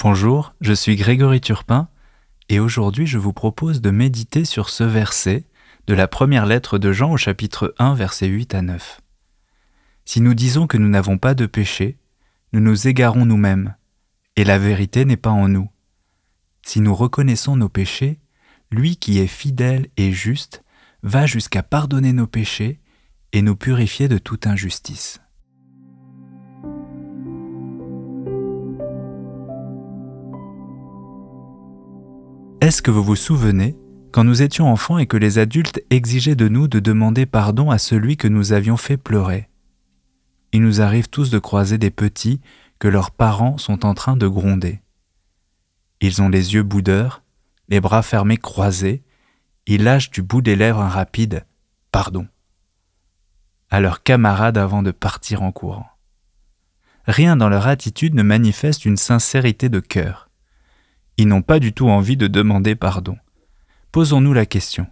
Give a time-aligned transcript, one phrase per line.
[0.00, 1.88] Bonjour, je suis Grégory Turpin
[2.48, 5.44] et aujourd'hui je vous propose de méditer sur ce verset
[5.88, 9.00] de la première lettre de Jean au chapitre 1 versets 8 à 9.
[10.04, 11.98] Si nous disons que nous n'avons pas de péché,
[12.52, 13.74] nous nous égarons nous-mêmes
[14.36, 15.68] et la vérité n'est pas en nous.
[16.62, 18.20] Si nous reconnaissons nos péchés,
[18.70, 20.62] lui qui est fidèle et juste
[21.02, 22.78] va jusqu'à pardonner nos péchés
[23.32, 25.20] et nous purifier de toute injustice.
[32.68, 33.78] Est-ce que vous vous souvenez
[34.12, 37.78] quand nous étions enfants et que les adultes exigeaient de nous de demander pardon à
[37.78, 39.48] celui que nous avions fait pleurer?
[40.52, 42.42] Il nous arrive tous de croiser des petits
[42.78, 44.82] que leurs parents sont en train de gronder.
[46.02, 47.22] Ils ont les yeux boudeurs,
[47.70, 49.02] les bras fermés croisés,
[49.66, 51.46] ils lâchent du bout des lèvres un rapide
[51.90, 52.28] pardon
[53.70, 55.88] à leurs camarades avant de partir en courant.
[57.06, 60.27] Rien dans leur attitude ne manifeste une sincérité de cœur.
[61.18, 63.16] Ils n'ont pas du tout envie de demander pardon.
[63.90, 64.86] Posons-nous la question.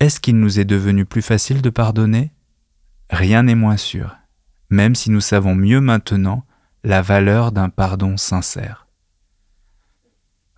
[0.00, 2.32] Est-ce qu'il nous est devenu plus facile de pardonner?
[3.10, 4.16] Rien n'est moins sûr,
[4.70, 6.46] même si nous savons mieux maintenant
[6.84, 8.86] la valeur d'un pardon sincère.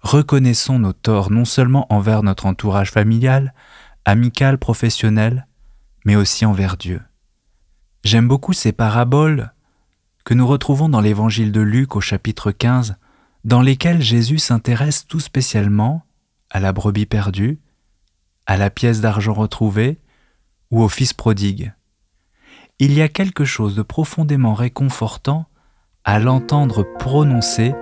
[0.00, 3.52] Reconnaissons nos torts non seulement envers notre entourage familial,
[4.04, 5.48] amical, professionnel,
[6.04, 7.02] mais aussi envers Dieu.
[8.04, 9.52] J'aime beaucoup ces paraboles
[10.24, 12.96] que nous retrouvons dans l'évangile de Luc au chapitre 15
[13.44, 16.02] dans lesquels Jésus s'intéresse tout spécialement
[16.50, 17.58] à la brebis perdue,
[18.46, 19.98] à la pièce d'argent retrouvée
[20.70, 21.72] ou au fils prodigue.
[22.78, 25.46] Il y a quelque chose de profondément réconfortant
[26.04, 27.74] à l'entendre prononcer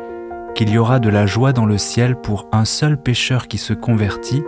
[0.55, 3.73] qu'il y aura de la joie dans le ciel pour un seul pécheur qui se
[3.73, 4.43] convertit,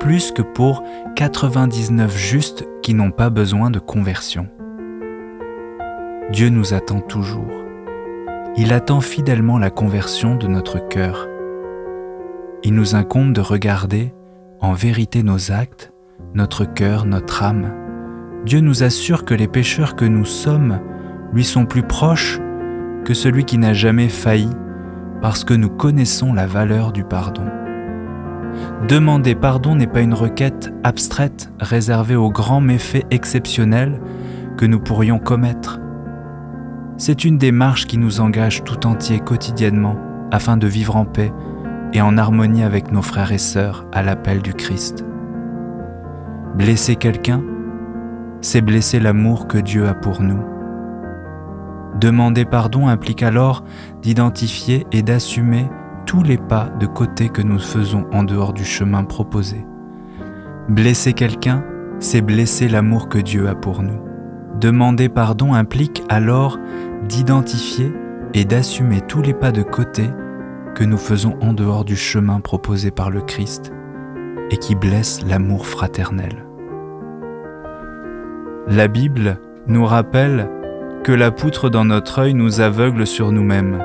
[0.00, 0.82] plus que pour
[1.14, 4.48] 99 justes qui n'ont pas besoin de conversion.
[6.30, 7.65] Dieu nous attend toujours
[8.58, 11.28] il attend fidèlement la conversion de notre cœur.
[12.64, 14.14] Il nous incombe de regarder
[14.60, 15.92] en vérité nos actes,
[16.34, 17.70] notre cœur, notre âme.
[18.46, 20.80] Dieu nous assure que les pécheurs que nous sommes
[21.34, 22.40] lui sont plus proches
[23.04, 24.48] que celui qui n'a jamais failli
[25.20, 27.44] parce que nous connaissons la valeur du pardon.
[28.88, 34.00] Demander pardon n'est pas une requête abstraite réservée aux grands méfaits exceptionnels
[34.56, 35.78] que nous pourrions commettre.
[36.98, 39.96] C'est une démarche qui nous engage tout entier quotidiennement
[40.30, 41.30] afin de vivre en paix
[41.92, 45.04] et en harmonie avec nos frères et sœurs à l'appel du Christ.
[46.56, 47.42] Blesser quelqu'un,
[48.40, 50.42] c'est blesser l'amour que Dieu a pour nous.
[52.00, 53.62] Demander pardon implique alors
[54.00, 55.68] d'identifier et d'assumer
[56.06, 59.66] tous les pas de côté que nous faisons en dehors du chemin proposé.
[60.70, 61.62] Blesser quelqu'un,
[61.98, 64.00] c'est blesser l'amour que Dieu a pour nous.
[64.60, 66.58] Demander pardon implique alors
[67.06, 67.92] d'identifier
[68.34, 70.10] et d'assumer tous les pas de côté
[70.74, 73.72] que nous faisons en dehors du chemin proposé par le Christ
[74.50, 76.44] et qui blessent l'amour fraternel.
[78.68, 80.50] La Bible nous rappelle
[81.02, 83.82] que la poutre dans notre œil nous aveugle sur nous-mêmes,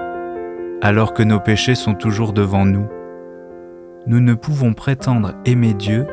[0.82, 2.88] alors que nos péchés sont toujours devant nous.
[4.08, 6.08] Nous ne pouvons prétendre aimer Dieu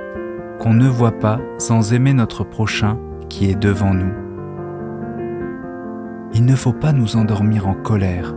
[0.61, 2.99] qu'on ne voit pas sans aimer notre prochain
[3.29, 4.28] qui est devant nous
[6.35, 8.35] il ne faut pas nous endormir en colère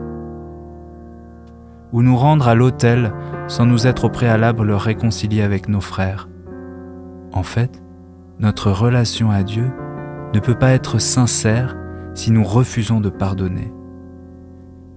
[1.93, 3.11] ou nous rendre à l'autel
[3.47, 6.29] sans nous être au préalable réconcilier avec nos frères.
[7.33, 7.81] En fait,
[8.39, 9.71] notre relation à Dieu
[10.33, 11.75] ne peut pas être sincère
[12.13, 13.73] si nous refusons de pardonner.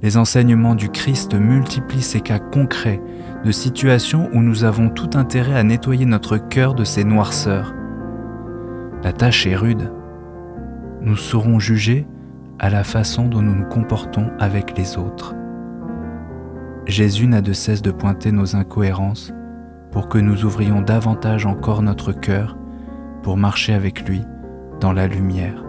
[0.02, 3.02] Les enseignements du Christ multiplient ces cas concrets
[3.44, 7.74] de situations où nous avons tout intérêt à nettoyer notre cœur de ces noirceurs.
[9.02, 9.90] La tâche est rude.
[11.00, 12.06] Nous serons jugés
[12.58, 15.34] à la façon dont nous nous comportons avec les autres.
[16.86, 19.32] Jésus n'a de cesse de pointer nos incohérences
[19.90, 22.56] pour que nous ouvrions davantage encore notre cœur
[23.22, 24.22] pour marcher avec lui
[24.80, 25.64] dans la lumière.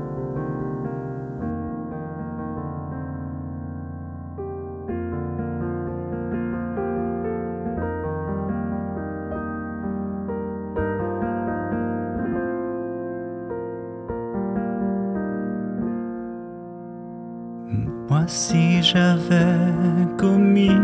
[18.08, 19.74] Moi si j'avais
[20.16, 20.80] commis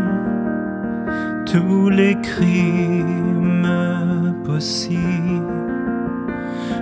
[1.46, 3.68] tous les crimes
[4.44, 5.46] possibles,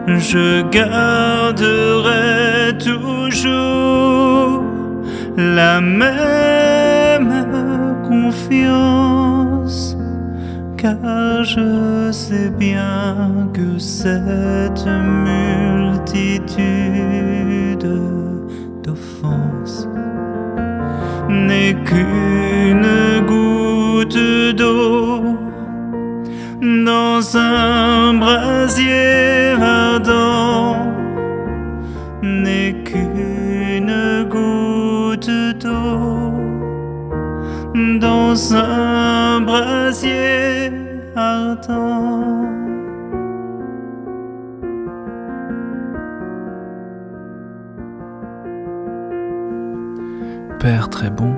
[0.06, 4.64] je garderai toujours
[5.36, 7.34] la même
[8.08, 9.94] confiance,
[10.78, 14.86] car je sais bien que cette
[16.06, 17.86] multitude
[18.82, 19.89] d'offenses
[21.30, 24.18] n'est qu'une goutte
[24.56, 25.22] d'eau
[26.60, 27.89] dans un
[50.60, 51.34] Père très bon,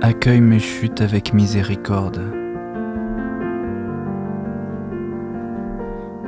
[0.00, 2.22] accueille mes chutes avec miséricorde.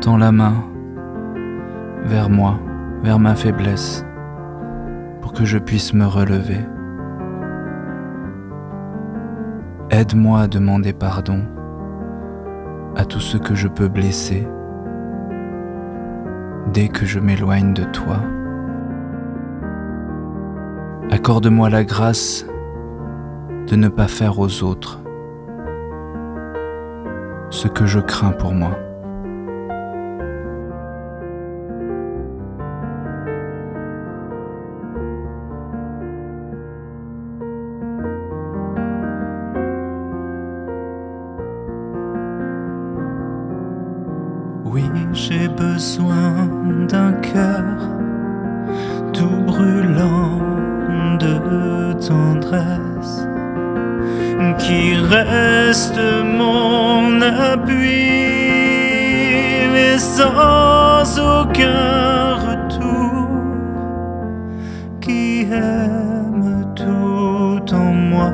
[0.02, 0.52] Tends la main
[2.04, 2.60] vers moi,
[3.02, 4.04] vers ma faiblesse,
[5.22, 6.60] pour que je puisse me relever.
[9.88, 11.40] Aide-moi à demander pardon
[12.94, 14.46] à tout ce que je peux blesser
[16.74, 18.18] dès que je m'éloigne de toi.
[21.12, 22.46] Accorde-moi la grâce
[23.68, 24.98] de ne pas faire aux autres
[27.50, 28.70] ce que je crains pour moi.
[44.64, 46.48] Oui, j'ai besoin
[46.88, 47.76] d'un cœur
[49.12, 50.51] tout brûlant
[52.08, 53.26] tendresse
[54.58, 58.22] qui reste mon appui
[59.72, 63.28] mais sans aucun retour
[65.00, 68.32] qui aime tout en moi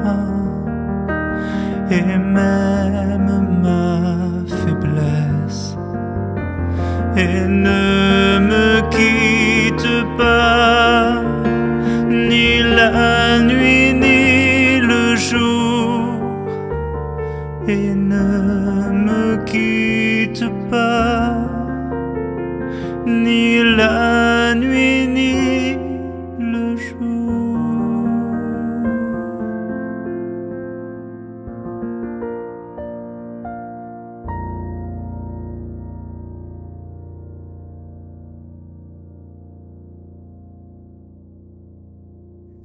[1.91, 3.31] et même
[3.62, 4.03] ma
[4.61, 5.76] faiblesse
[7.17, 11.23] et ne me quitte pas
[12.09, 13.28] ni la
[17.69, 21.37] et ne me quitte pas
[23.06, 25.75] ni la nuit ni
[26.38, 28.09] le jour.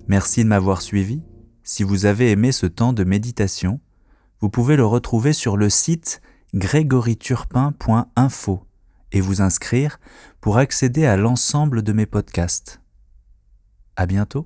[0.07, 1.21] Merci de m'avoir suivi.
[1.63, 3.81] Si vous avez aimé ce temps de méditation,
[4.44, 6.22] vous pouvez le retrouver sur le site
[6.54, 8.66] grégoriturpin.info
[9.13, 10.01] et vous inscrire
[10.42, 12.81] pour accéder à l'ensemble de mes podcasts.
[13.95, 14.45] À bientôt.